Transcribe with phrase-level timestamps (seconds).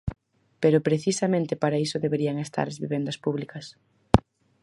[0.61, 3.65] Pero precisamente para iso deberían de estar as vivendas públicas.